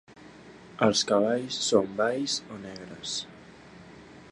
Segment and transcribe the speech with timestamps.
[0.85, 3.15] El cavalls són bais o negres.